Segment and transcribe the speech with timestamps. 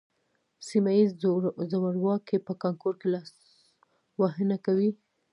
[0.67, 1.11] سیمه ییز
[1.71, 4.89] زورواکي په کانکور کې لاسوهنه کوي